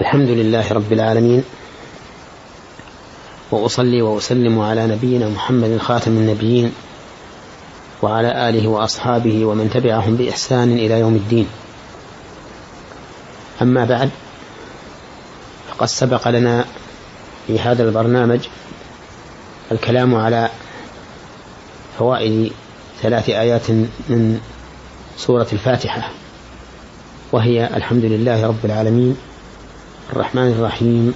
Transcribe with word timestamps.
الحمد 0.00 0.28
لله 0.28 0.72
رب 0.72 0.92
العالمين 0.92 1.44
وأصلي 3.50 4.02
وأسلم 4.02 4.60
على 4.60 4.86
نبينا 4.86 5.28
محمد 5.28 5.78
خاتم 5.78 6.10
النبيين 6.10 6.72
وعلى 8.02 8.48
آله 8.48 8.68
وأصحابه 8.68 9.44
ومن 9.44 9.70
تبعهم 9.70 10.16
بإحسان 10.16 10.72
إلى 10.72 11.00
يوم 11.00 11.14
الدين. 11.14 11.46
أما 13.62 13.84
بعد 13.84 14.10
فقد 15.70 15.86
سبق 15.86 16.28
لنا 16.28 16.64
في 17.46 17.58
هذا 17.58 17.82
البرنامج 17.84 18.40
الكلام 19.72 20.14
على 20.14 20.50
فوائد 21.98 22.52
ثلاث 23.02 23.28
آيات 23.28 23.70
من 24.08 24.40
سورة 25.16 25.46
الفاتحة 25.52 26.10
وهي 27.32 27.76
الحمد 27.76 28.04
لله 28.04 28.46
رب 28.46 28.64
العالمين 28.64 29.16
الرحمن 30.12 30.52
الرحيم. 30.52 31.14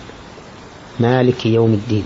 مالك 1.00 1.46
يوم 1.46 1.72
الدين. 1.72 2.04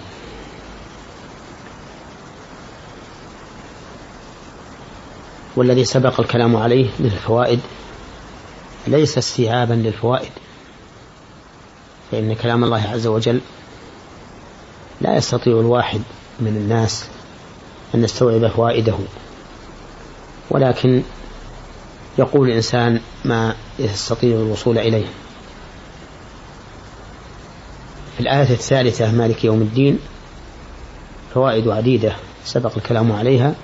والذي 5.56 5.84
سبق 5.84 6.20
الكلام 6.20 6.56
عليه 6.56 6.90
من 6.98 7.06
الفوائد 7.06 7.60
ليس 8.86 9.18
استيعابا 9.18 9.74
للفوائد. 9.74 10.30
فإن 12.10 12.34
كلام 12.34 12.64
الله 12.64 12.88
عز 12.88 13.06
وجل 13.06 13.40
لا 15.00 15.16
يستطيع 15.16 15.60
الواحد 15.60 16.00
من 16.40 16.56
الناس 16.56 17.04
أن 17.94 18.04
يستوعب 18.04 18.46
فوائده. 18.46 18.98
ولكن 20.50 21.02
يقول 22.18 22.48
الإنسان 22.48 23.00
ما 23.24 23.54
يستطيع 23.78 24.36
الوصول 24.36 24.78
إليه. 24.78 25.06
في 28.18 28.24
الآية 28.24 28.50
الثالثة 28.50 29.12
مالك 29.12 29.44
يوم 29.44 29.60
الدين 29.62 29.98
فوائد 31.34 31.68
عديدة 31.68 32.16
سبق 32.44 32.72
الكلام 32.76 33.12
عليها. 33.12 33.54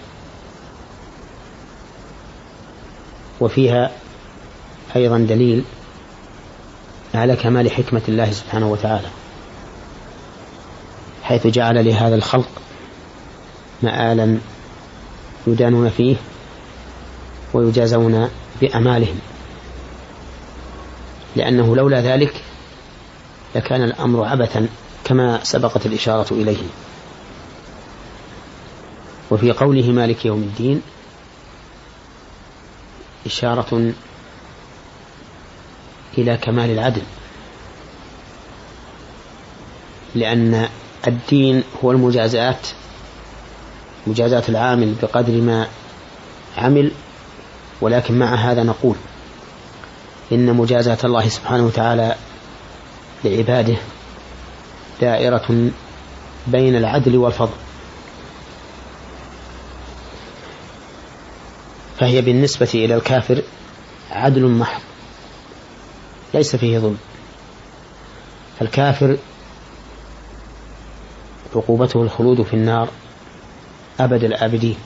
وفيها 3.40 3.90
أيضا 4.96 5.18
دليل 5.18 5.64
على 7.14 7.36
كمال 7.36 7.70
حكمة 7.70 8.02
الله 8.08 8.30
سبحانه 8.30 8.70
وتعالى 8.72 9.08
حيث 11.22 11.46
جعل 11.46 11.84
لهذا 11.84 12.14
الخلق 12.14 12.48
مآلا 13.82 14.38
يدانون 15.46 15.90
فيه 15.90 16.16
ويجازون 17.54 18.28
بأمالهم 18.60 19.18
لأنه 21.36 21.76
لولا 21.76 22.00
ذلك 22.00 22.42
لكان 23.54 23.82
الأمر 23.82 24.24
عبثا 24.24 24.68
كما 25.04 25.44
سبقت 25.44 25.86
الإشارة 25.86 26.34
إليه. 26.34 26.62
وفي 29.30 29.52
قوله 29.52 29.92
مالك 29.92 30.26
يوم 30.26 30.42
الدين 30.42 30.82
إشارة 33.26 33.92
إلى 36.18 36.36
كمال 36.36 36.70
العدل 36.70 37.02
لأن 40.14 40.68
الدين 41.06 41.62
هو 41.84 41.90
المجازات 41.90 42.68
مجازاة 44.06 44.42
العامل 44.48 44.94
بقدر 45.02 45.32
ما 45.32 45.68
عمل 46.58 46.90
ولكن 47.80 48.18
مع 48.18 48.34
هذا 48.34 48.62
نقول 48.62 48.96
إن 50.32 50.54
مجازاة 50.54 50.98
الله 51.04 51.28
سبحانه 51.28 51.66
وتعالى 51.66 52.14
لعباده 53.24 53.76
دائرة 55.00 55.70
بين 56.46 56.76
العدل 56.76 57.16
والفضل. 57.16 57.56
فهي 62.00 62.22
بالنسبة 62.22 62.70
إلى 62.74 62.94
الكافر 62.94 63.42
عدل 64.10 64.48
محض 64.48 64.80
ليس 66.34 66.56
فيه 66.56 66.78
ظلم. 66.78 66.98
الكافر 68.62 69.16
عقوبته 71.56 72.02
الخلود 72.02 72.42
في 72.42 72.54
النار 72.54 72.88
أبد 74.00 74.24
الآبدين 74.24 74.76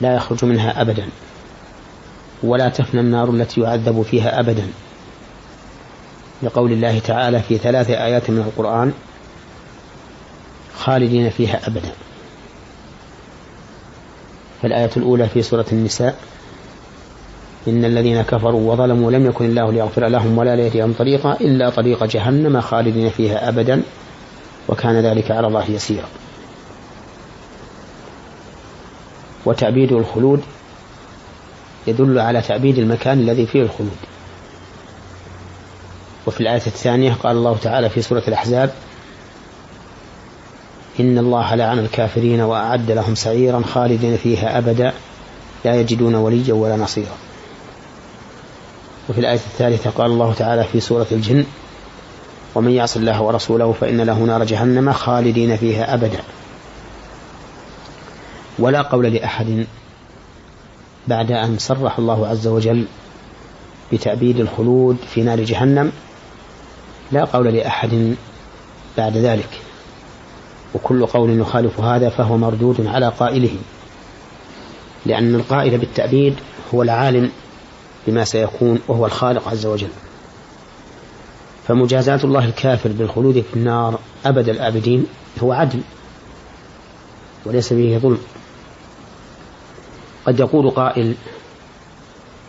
لا 0.00 0.14
يخرج 0.14 0.44
منها 0.44 0.80
أبدا 0.80 1.08
ولا 2.42 2.68
تفنى 2.68 3.00
النار 3.00 3.30
التي 3.30 3.60
يعذب 3.60 4.02
فيها 4.02 4.40
أبدا. 4.40 4.68
لقول 6.42 6.72
الله 6.72 6.98
تعالى 6.98 7.42
في 7.42 7.58
ثلاث 7.58 7.90
آيات 7.90 8.30
من 8.30 8.38
القرآن 8.38 8.92
خالدين 10.76 11.30
فيها 11.30 11.66
أبدا. 11.66 11.92
فالآية 14.62 14.90
الأولى 14.96 15.28
في 15.28 15.42
سورة 15.42 15.66
النساء 15.72 16.18
إن 17.68 17.84
الذين 17.84 18.22
كفروا 18.22 18.72
وظلموا 18.72 19.10
لم 19.10 19.26
يكن 19.26 19.44
الله 19.44 19.72
ليغفر 19.72 20.06
لهم 20.06 20.38
ولا 20.38 20.56
ليهديهم 20.56 20.92
طريقا 20.92 21.32
إلا 21.32 21.70
طريق 21.70 22.04
جهنم 22.04 22.60
خالدين 22.60 23.10
فيها 23.10 23.48
أبدا 23.48 23.82
وكان 24.68 25.00
ذلك 25.00 25.30
على 25.30 25.46
الله 25.46 25.70
يسيرا. 25.70 26.08
وتعبيد 29.46 29.92
الخلود 29.92 30.40
يدل 31.86 32.18
على 32.18 32.40
تعبيد 32.42 32.78
المكان 32.78 33.18
الذي 33.18 33.46
فيه 33.46 33.62
الخلود. 33.62 33.96
وفي 36.26 36.40
الآية 36.40 36.62
الثانية 36.66 37.12
قال 37.12 37.36
الله 37.36 37.56
تعالى 37.62 37.90
في 37.90 38.02
سورة 38.02 38.22
الأحزاب 38.28 38.70
إن 41.00 41.18
الله 41.18 41.54
لعن 41.54 41.78
الكافرين 41.78 42.40
وأعد 42.40 42.90
لهم 42.90 43.14
سعيرا 43.14 43.62
خالدين 43.62 44.16
فيها 44.16 44.58
أبدا 44.58 44.92
لا 45.64 45.80
يجدون 45.80 46.14
وليا 46.14 46.54
ولا 46.54 46.76
نصيرا. 46.76 47.16
وفي 49.08 49.20
الآية 49.20 49.34
الثالثة 49.34 49.90
قال 49.90 50.10
الله 50.10 50.32
تعالى 50.34 50.64
في 50.64 50.80
سورة 50.80 51.06
الجن 51.12 51.44
ومن 52.54 52.70
يعص 52.70 52.96
الله 52.96 53.22
ورسوله 53.22 53.72
فإن 53.80 54.00
له 54.00 54.18
نار 54.18 54.44
جهنم 54.44 54.92
خالدين 54.92 55.56
فيها 55.56 55.94
أبدا. 55.94 56.20
ولا 58.58 58.82
قول 58.82 59.06
لأحد 59.06 59.66
بعد 61.08 61.32
أن 61.32 61.58
صرح 61.58 61.98
الله 61.98 62.26
عز 62.26 62.46
وجل 62.46 62.84
بتأبيد 63.92 64.40
الخلود 64.40 64.96
في 65.14 65.22
نار 65.22 65.40
جهنم 65.40 65.92
لا 67.12 67.24
قول 67.24 67.54
لأحد 67.54 68.14
بعد 68.98 69.16
ذلك 69.16 69.60
وكل 70.74 71.06
قول 71.06 71.40
يخالف 71.40 71.80
هذا 71.80 72.08
فهو 72.08 72.36
مردود 72.36 72.86
على 72.86 73.08
قائله 73.08 73.56
لأن 75.06 75.34
القائل 75.34 75.78
بالتأبيد 75.78 76.34
هو 76.74 76.82
العالم 76.82 77.30
بما 78.06 78.24
سيكون 78.24 78.80
وهو 78.88 79.06
الخالق 79.06 79.48
عز 79.48 79.66
وجل. 79.66 79.88
فمجازاة 81.68 82.20
الله 82.24 82.44
الكافر 82.44 82.92
بالخلود 82.92 83.40
في 83.40 83.56
النار 83.56 83.98
أبد 84.26 84.48
الآبدين 84.48 85.06
هو 85.42 85.52
عدل 85.52 85.80
وليس 87.46 87.68
فيه 87.68 87.98
ظلم. 87.98 88.18
قد 90.26 90.40
يقول 90.40 90.70
قائل 90.70 91.14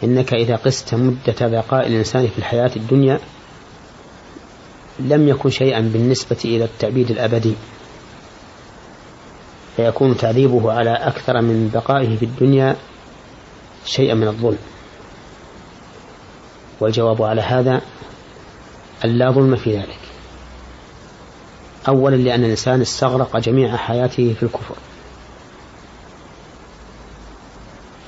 إنك 0.03 0.33
إذا 0.33 0.55
قست 0.55 0.95
مدة 0.95 1.47
بقاء 1.47 1.87
الإنسان 1.87 2.27
في 2.27 2.37
الحياة 2.37 2.71
الدنيا 2.75 3.19
لم 4.99 5.27
يكن 5.27 5.49
شيئا 5.49 5.79
بالنسبة 5.79 6.37
إلى 6.45 6.63
التعبيد 6.63 7.11
الأبدي 7.11 7.53
فيكون 9.75 10.17
تعذيبه 10.17 10.71
على 10.71 10.91
أكثر 10.91 11.41
من 11.41 11.71
بقائه 11.73 12.17
في 12.17 12.25
الدنيا 12.25 12.75
شيئا 13.85 14.13
من 14.13 14.27
الظلم. 14.27 14.57
والجواب 16.79 17.21
على 17.21 17.41
هذا 17.41 17.81
أن 19.05 19.09
لا 19.09 19.31
ظلم 19.31 19.55
في 19.55 19.77
ذلك. 19.77 19.99
أولا 21.87 22.15
لأن 22.15 22.43
الإنسان 22.43 22.81
استغرق 22.81 23.37
جميع 23.37 23.77
حياته 23.77 24.35
في 24.39 24.43
الكفر. 24.43 24.75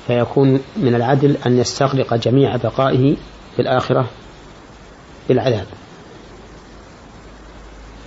فيكون 0.06 0.60
من 0.76 0.94
العدل 0.94 1.36
أن 1.46 1.58
يستغرق 1.58 2.14
جميع 2.14 2.56
بقائه 2.56 3.16
في 3.56 3.62
الآخرة 3.62 4.10
بالعذاب. 5.28 5.66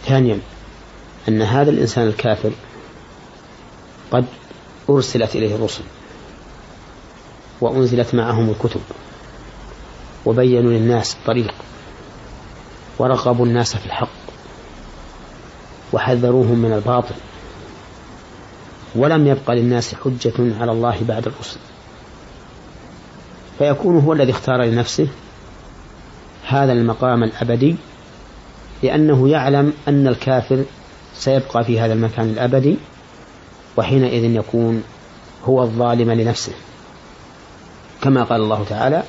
ثانيا 0.06 0.40
أن 1.30 1.42
هذا 1.42 1.70
الإنسان 1.70 2.08
الكافر 2.08 2.52
قد 4.12 4.26
أرسلت 4.90 5.36
إليه 5.36 5.56
الرسل 5.56 5.84
وأنزلت 7.62 8.16
معهم 8.16 8.50
الكتب 8.50 8.82
وبينوا 10.26 10.72
للناس 10.72 11.14
الطريق 11.14 11.54
ورغبوا 13.00 13.46
الناس 13.46 13.76
في 13.76 13.86
الحق 13.86 14.10
وحذروهم 15.94 16.60
من 16.60 16.74
الباطل 16.74 17.16
ولم 18.96 19.28
يبق 19.28 19.52
للناس 19.52 19.96
حجة 19.96 20.34
على 20.60 20.72
الله 20.72 20.98
بعد 21.08 21.28
الرسل. 21.28 21.60
فيكون 23.60 24.00
هو 24.00 24.14
الذي 24.14 24.32
اختار 24.32 24.64
لنفسه 24.64 25.08
هذا 26.48 26.72
المقام 26.72 27.24
الأبدي 27.24 27.76
لأنه 28.84 29.30
يعلم 29.30 29.74
أن 29.88 30.08
الكافر 30.08 30.64
سيبقى 31.16 31.64
في 31.64 31.80
هذا 31.80 31.94
المكان 31.94 32.30
الأبدي 32.30 32.78
وحينئذ 33.78 34.24
يكون 34.24 34.84
هو 35.46 35.64
الظالم 35.64 36.12
لنفسه 36.12 36.54
كما 38.02 38.24
قال 38.24 38.42
الله 38.42 38.66
تعالى 38.70 39.04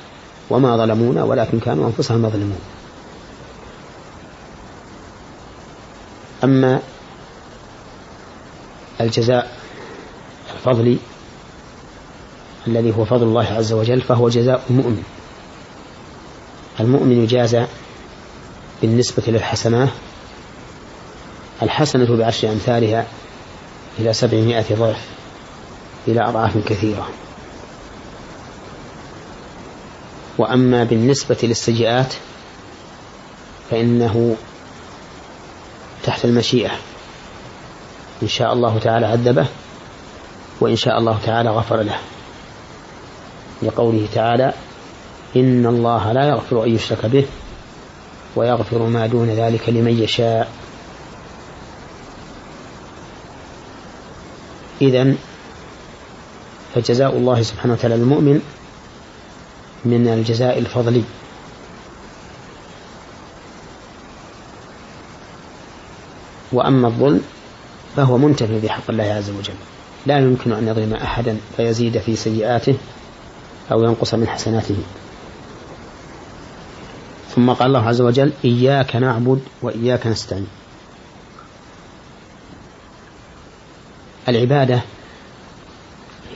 وما 0.49 0.77
ظلمونا 0.77 1.23
ولكن 1.23 1.59
كانوا 1.59 1.87
أنفسهم 1.87 2.25
يظلمون. 2.25 2.59
أما 6.43 6.79
الجزاء 9.01 9.57
الفضلي 10.55 10.97
الذي 12.67 12.93
هو 12.97 13.05
فضل 13.05 13.23
الله 13.23 13.45
عز 13.45 13.73
وجل 13.73 14.01
فهو 14.01 14.29
جزاء 14.29 14.63
المؤمن. 14.69 15.03
المؤمن 16.79 17.23
يجازى 17.23 17.65
بالنسبة 18.83 19.23
للحسنات 19.27 19.89
الحسنة 21.61 22.17
بعشر 22.17 22.51
أمثالها 22.51 23.05
إلى 23.99 24.13
سبعمائة 24.13 24.75
ضعف 24.75 25.05
إلى 26.07 26.21
أضعاف 26.21 26.57
كثيرة. 26.57 27.09
وأما 30.37 30.83
بالنسبة 30.83 31.37
للسيئات 31.43 32.13
فإنه 33.71 34.35
تحت 36.03 36.25
المشيئة. 36.25 36.71
إن 38.23 38.27
شاء 38.27 38.53
الله 38.53 38.79
تعالى 38.79 39.05
عذبه 39.05 39.47
وإن 40.61 40.75
شاء 40.75 40.99
الله 40.99 41.19
تعالى 41.25 41.49
غفر 41.49 41.81
له. 41.81 41.99
لقوله 43.61 44.07
تعالى 44.13 44.53
إن 45.35 45.65
الله 45.65 46.11
لا 46.11 46.27
يغفر 46.27 46.63
أن 46.63 46.75
يشرك 46.75 47.05
به. 47.05 47.25
ويغفر 48.35 48.83
ما 48.87 49.07
دون 49.07 49.29
ذلك 49.29 49.69
لمن 49.69 50.03
يشاء. 50.03 50.51
إذا 54.81 55.15
فجزاء 56.75 57.17
الله 57.17 57.41
سبحانه 57.41 57.73
وتعالى 57.73 57.95
للمؤمن 57.95 58.41
من 59.85 60.07
الجزاء 60.07 60.57
الفضلي. 60.59 61.03
وأما 66.51 66.87
الظلم 66.87 67.21
فهو 67.95 68.17
منتفي 68.17 68.59
بحق 68.59 68.89
الله 68.89 69.03
عز 69.03 69.29
وجل. 69.29 69.53
لا 70.05 70.19
يمكن 70.19 70.53
أن 70.53 70.67
يظلم 70.67 70.93
أحدا 70.93 71.37
فيزيد 71.57 71.97
في 71.97 72.15
سيئاته 72.15 72.77
أو 73.71 73.83
ينقص 73.83 74.13
من 74.13 74.27
حسناته. 74.27 74.77
ثم 77.35 77.53
قال 77.53 77.67
الله 77.67 77.87
عز 77.87 78.01
وجل 78.01 78.31
إياك 78.45 78.95
نعبد 78.95 79.41
وإياك 79.61 80.07
نستعين. 80.07 80.47
العبادة 84.27 84.81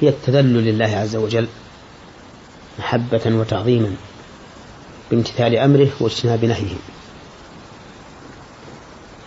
هي 0.01 0.09
التذلل 0.09 0.65
لله 0.65 0.85
عز 0.85 1.15
وجل 1.15 1.47
محبة 2.79 3.21
وتعظيما 3.25 3.95
بامتثال 5.11 5.55
أمره 5.55 5.89
واجتناب 5.99 6.45
نهيه. 6.45 6.75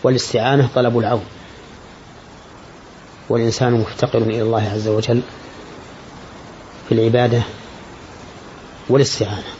والاستعانة 0.02 0.69
طلب 0.75 0.99
العون. 0.99 1.25
والإنسان 3.28 3.72
مفتقر 3.72 4.22
إلى 4.22 4.43
الله 4.43 4.70
عز 4.75 4.88
وجل 4.88 5.22
في 6.88 6.94
العبادة 6.94 7.43
والاستعانة. 8.88 9.60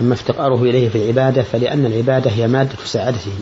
أما 0.00 0.14
افتقاره 0.14 0.62
إليه 0.62 0.88
في 0.88 0.98
العبادة 0.98 1.42
فلأن 1.42 1.86
العبادة 1.86 2.30
هي 2.30 2.48
مادة 2.48 2.76
سعادته. 2.84 3.32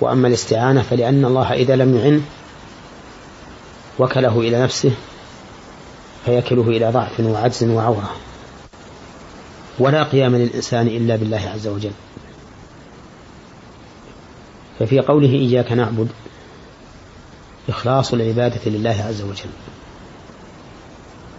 وأما 0.00 0.28
الاستعانة 0.28 0.82
فلأن 0.82 1.24
الله 1.24 1.52
إذا 1.52 1.76
لم 1.76 1.96
يعن 1.96 2.22
وكله 3.98 4.40
إلى 4.40 4.62
نفسه 4.62 4.92
فيكله 6.24 6.62
إلى 6.62 6.90
ضعف 6.90 7.20
وعجز 7.20 7.64
وعورة. 7.64 8.10
ولا 9.78 10.02
قيام 10.02 10.36
للإنسان 10.36 10.86
إلا 10.86 11.16
بالله 11.16 11.50
عز 11.54 11.66
وجل. 11.66 11.92
ففي 14.78 15.00
قوله 15.00 15.32
إياك 15.32 15.72
نعبد 15.72 16.08
إخلاص 17.68 18.12
العبادة 18.12 18.60
لله 18.66 19.04
عز 19.08 19.22
وجل. 19.22 19.50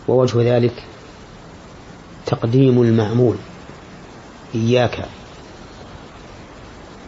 ووجه 0.08 0.56
ذلك 0.56 0.84
تقديم 2.32 2.82
المعمول. 2.82 3.36
إياك. 4.56 5.06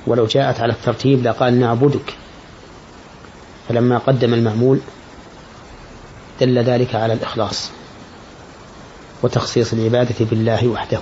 ولو 0.08 0.26
جاءت 0.26 0.60
على 0.60 0.74
الترتيب 0.74 1.24
لقال 1.28 1.60
نعبدك. 1.60 2.16
فلما 3.70 3.98
قدم 3.98 4.34
المعمول 4.34 4.80
دل 6.42 6.60
ذلك 6.60 6.96
على 6.96 7.14
الإخلاص 7.14 7.70
وتخصيص 9.24 9.74
العبادة 9.74 10.26
بالله 10.26 10.68
وحده. 10.68 11.00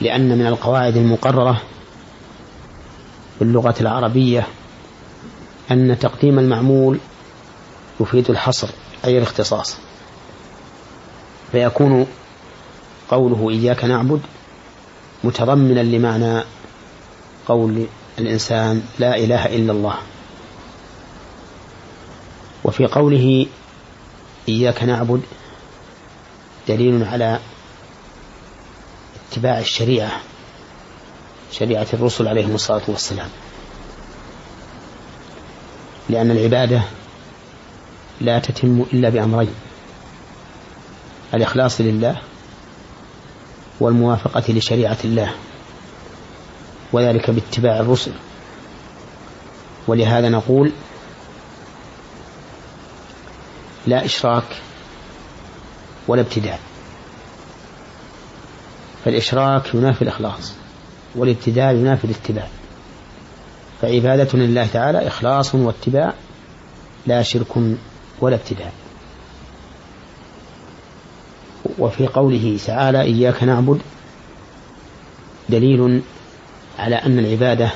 لأن 0.00 0.38
من 0.38 0.46
القواعد 0.46 0.96
المقررة 0.96 1.62
في 3.38 3.44
اللغة 3.44 3.74
العربية 3.80 4.46
أن 5.70 5.98
تقديم 5.98 6.38
المعمول 6.38 6.98
يفيد 8.00 8.30
الحصر 8.30 8.68
أي 9.04 9.18
الاختصاص. 9.18 9.76
فيكون 11.52 12.06
قوله 13.08 13.50
إياك 13.50 13.84
نعبد 13.84 14.20
متضمنا 15.24 15.80
لمعنى 15.80 16.42
قول 17.46 17.86
الإنسان 18.18 18.82
لا 18.98 19.16
إله 19.16 19.46
إلا 19.46 19.72
الله. 19.72 19.94
وفي 22.64 22.86
قوله 22.86 23.46
إياك 24.48 24.82
نعبد 24.82 25.20
دليل 26.68 27.04
على 27.04 27.38
اتباع 29.30 29.58
الشريعة 29.58 30.20
شريعة 31.52 31.86
الرسل 31.92 32.28
عليهم 32.28 32.54
الصلاة 32.54 32.82
والسلام. 32.88 33.28
لأن 36.10 36.30
العبادة 36.30 36.82
لا 38.20 38.38
تتم 38.38 38.84
إلا 38.92 39.08
بأمرين. 39.08 39.54
الإخلاص 41.34 41.80
لله 41.80 42.16
والموافقة 43.80 44.52
لشريعة 44.52 44.98
الله 45.04 45.34
وذلك 46.92 47.30
باتباع 47.30 47.80
الرسل. 47.80 48.12
ولهذا 49.86 50.28
نقول 50.28 50.72
لا 53.86 54.04
إشراك 54.04 54.44
ولا 56.08 56.20
ابتداع. 56.20 56.58
فالإشراك 59.04 59.74
ينافي 59.74 60.02
الإخلاص 60.02 60.52
والابتداع 61.14 61.72
ينافي 61.72 62.04
الاتباع. 62.04 62.48
فعبادة 63.82 64.38
لله 64.38 64.66
تعالى 64.66 65.06
إخلاص 65.06 65.54
واتباع 65.54 66.14
لا 67.06 67.22
شرك 67.22 67.56
ولا 68.20 68.36
ابتداع. 68.36 68.72
وفي 71.78 72.06
قوله 72.06 72.58
تعالى 72.66 73.00
إياك 73.00 73.42
نعبد 73.42 73.80
دليل 75.48 76.02
على 76.78 76.96
أن 76.96 77.18
العبادة 77.18 77.70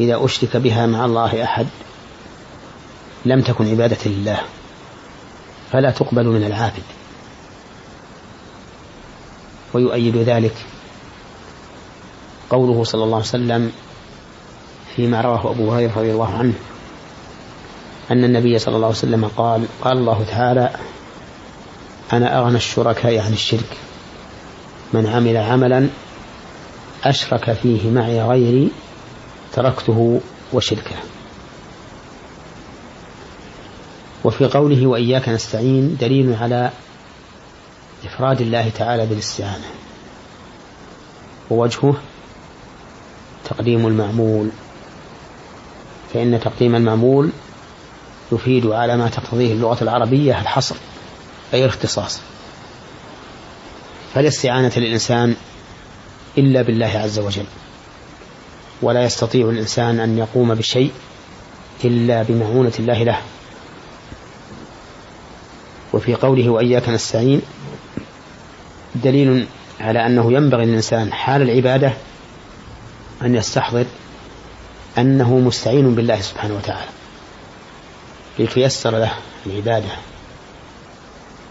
إذا 0.00 0.24
أشرك 0.24 0.56
بها 0.56 0.86
مع 0.86 1.04
الله 1.04 1.44
أحد 1.44 1.66
لم 3.24 3.40
تكن 3.40 3.70
عبادة 3.70 3.98
لله 4.06 4.40
فلا 5.72 5.90
تقبل 5.90 6.26
من 6.26 6.44
العابد. 6.44 6.82
ويؤيد 9.74 10.16
ذلك 10.16 10.54
قوله 12.50 12.84
صلى 12.84 13.04
الله 13.04 13.16
عليه 13.16 13.26
وسلم 13.26 13.72
فيما 14.96 15.20
رواه 15.20 15.50
أبو 15.50 15.72
هريرة 15.72 15.92
رضي 15.96 16.12
الله 16.12 16.34
عنه 16.38 16.52
أن 18.10 18.24
النبي 18.24 18.58
صلى 18.58 18.76
الله 18.76 18.86
عليه 18.86 18.96
وسلم 18.96 19.30
قال 19.36 19.66
قال 19.82 19.98
الله 19.98 20.24
تعالى 20.30 20.70
أنا 22.12 22.38
أغنى 22.38 22.56
الشركاء 22.56 23.18
عن 23.18 23.32
الشرك. 23.32 23.76
من 24.92 25.06
عمل 25.06 25.36
عملا 25.36 25.88
أشرك 27.04 27.52
فيه 27.52 27.90
معي 27.90 28.22
غيري 28.22 28.70
تركته 29.52 30.20
وشركه. 30.52 30.96
وفي 34.24 34.44
قوله 34.44 34.86
وإياك 34.86 35.28
نستعين 35.28 35.96
دليل 36.00 36.34
على 36.34 36.70
إفراد 38.04 38.40
الله 38.40 38.70
تعالى 38.78 39.06
بالاستعانة. 39.06 39.66
ووجهه 41.50 41.94
تقديم 43.44 43.86
المعمول. 43.86 44.48
فإن 46.14 46.40
تقديم 46.40 46.76
المعمول 46.76 47.30
يفيد 48.32 48.66
على 48.66 48.96
ما 48.96 49.08
تقتضيه 49.08 49.52
اللغة 49.52 49.82
العربية 49.82 50.40
الحصر. 50.40 50.76
أي 51.54 51.64
الاختصاص 51.64 52.20
فلا 54.14 54.28
استعانة 54.28 54.72
للإنسان 54.76 55.36
إلا 56.38 56.62
بالله 56.62 56.86
عز 56.86 57.18
وجل. 57.18 57.44
ولا 58.82 59.04
يستطيع 59.04 59.48
الإنسان 59.48 60.00
أن 60.00 60.18
يقوم 60.18 60.54
بشيء 60.54 60.90
إلا 61.84 62.22
بمعونة 62.22 62.72
الله 62.78 63.02
له. 63.02 63.18
وفي 65.92 66.14
قوله 66.14 66.50
وإياك 66.50 66.88
نستعين 66.88 67.42
دليل 68.94 69.46
على 69.80 70.06
أنه 70.06 70.32
ينبغي 70.32 70.64
للإنسان 70.64 71.12
حال 71.12 71.42
العبادة 71.42 71.92
أن 73.22 73.34
يستحضر 73.34 73.86
أنه 74.98 75.38
مستعين 75.38 75.94
بالله 75.94 76.20
سبحانه 76.20 76.54
وتعالى. 76.54 76.90
لتيسر 78.38 78.98
له 78.98 79.12
العبادة. 79.46 80.11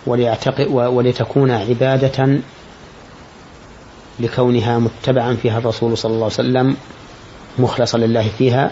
ولتكون 0.08 1.51
عبادة 1.51 2.39
لكونها 4.20 4.79
متبعا 4.79 5.34
فيها 5.34 5.58
الرسول 5.58 5.98
صلى 5.98 6.12
الله 6.12 6.24
عليه 6.24 6.34
وسلم 6.34 6.77
مخلصا 7.60 7.98
لله 7.98 8.29
فيها 8.38 8.72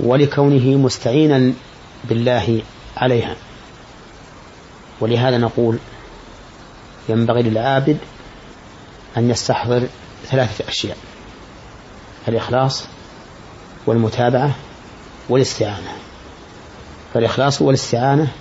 ولكونه 0.00 0.76
مستعينا 0.76 1.52
بالله 2.04 2.62
عليها. 2.96 3.36
ولهذا 5.00 5.38
نقول 5.38 5.78
ينبغي 7.08 7.42
للعابد 7.42 7.98
أن 9.16 9.30
يستحضر 9.30 9.86
ثلاثة 10.26 10.68
أشياء 10.68 10.96
الإخلاص 12.28 12.84
والمتابعة 13.86 14.50
والاستعانة. 15.28 15.92
فالإخلاص 17.14 17.62
والاستعانة 17.62 18.32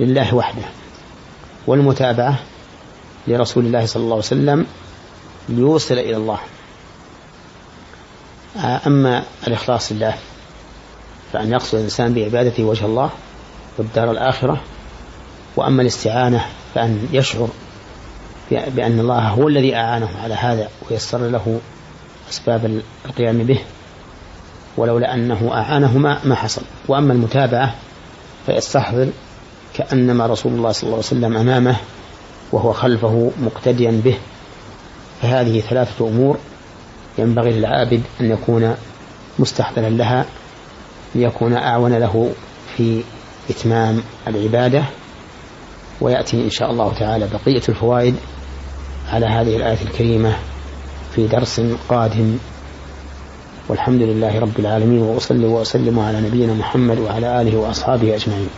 لله 0.00 0.34
وحده 0.34 0.64
والمتابعة 1.66 2.38
لرسول 3.26 3.66
الله 3.66 3.86
صلى 3.86 4.02
الله 4.02 4.14
عليه 4.14 4.24
وسلم 4.24 4.66
ليوصل 5.48 5.94
إلى 5.94 6.16
الله. 6.16 6.38
أما 8.86 9.22
الإخلاص 9.46 9.92
لله 9.92 10.14
فأن 11.32 11.52
يقصد 11.52 11.74
الإنسان 11.74 12.14
بعبادته 12.14 12.64
وجه 12.64 12.84
الله 12.84 13.10
والدار 13.78 14.10
الآخرة 14.10 14.60
وأما 15.56 15.82
الاستعانة 15.82 16.46
فأن 16.74 17.08
يشعر 17.12 17.48
بأن 18.50 19.00
الله 19.00 19.28
هو 19.28 19.48
الذي 19.48 19.76
أعانه 19.76 20.08
على 20.22 20.34
هذا 20.34 20.68
ويسر 20.90 21.18
له 21.18 21.60
أسباب 22.30 22.80
القيام 23.06 23.38
به 23.38 23.58
ولولا 24.76 25.14
أنه 25.14 25.50
أعانه 25.52 25.98
ما, 25.98 26.18
ما 26.24 26.34
حصل. 26.34 26.62
وأما 26.88 27.12
المتابعة 27.12 27.74
فيستحضر 28.46 29.08
كأنما 29.74 30.26
رسول 30.26 30.52
الله 30.52 30.72
صلى 30.72 30.82
الله 30.82 30.96
عليه 30.96 31.06
وسلم 31.06 31.36
أمامه 31.36 31.76
وهو 32.52 32.72
خلفه 32.72 33.30
مقتديا 33.42 34.00
به. 34.04 34.16
فهذه 35.22 35.60
ثلاثة 35.60 36.08
أمور 36.08 36.36
ينبغي 37.18 37.50
للعابد 37.50 38.02
أن 38.20 38.30
يكون 38.30 38.74
مستحضرا 39.38 39.88
لها 39.88 40.26
ليكون 41.14 41.52
أعون 41.52 41.92
له 41.94 42.32
في 42.76 43.02
إتمام 43.50 44.02
العبادة. 44.28 44.84
ويأتي 46.00 46.44
إن 46.44 46.50
شاء 46.50 46.70
الله 46.70 46.92
تعالى 46.92 47.28
بقية 47.32 47.62
الفوائد 47.68 48.14
على 49.12 49.26
هذه 49.26 49.56
الآية 49.56 49.82
الكريمة 49.82 50.36
في 51.14 51.26
درس 51.26 51.60
قادم. 51.88 52.38
والحمد 53.68 54.02
لله 54.02 54.38
رب 54.40 54.58
العالمين 54.58 55.02
وأصلي 55.02 55.46
وأسلم 55.46 55.98
على 55.98 56.20
نبينا 56.20 56.54
محمد 56.54 56.98
وعلى 56.98 57.40
آله 57.40 57.56
وأصحابه 57.58 58.14
أجمعين. 58.14 58.48